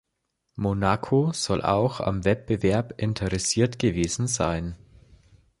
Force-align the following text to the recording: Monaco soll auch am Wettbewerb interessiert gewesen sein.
Monaco 0.55 1.31
soll 1.31 1.61
auch 1.61 1.99
am 1.99 2.25
Wettbewerb 2.25 2.99
interessiert 2.99 3.77
gewesen 3.77 4.25
sein. 4.25 4.75